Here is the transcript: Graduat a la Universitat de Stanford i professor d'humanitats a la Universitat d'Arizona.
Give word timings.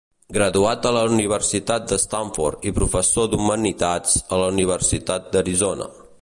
Graduat 0.35 0.85
a 0.85 0.93
la 0.95 1.01
Universitat 1.17 1.85
de 1.91 1.99
Stanford 2.03 2.65
i 2.71 2.73
professor 2.79 3.29
d'humanitats 3.35 4.17
a 4.35 4.41
la 4.45 4.49
Universitat 4.57 5.31
d'Arizona. 5.37 5.93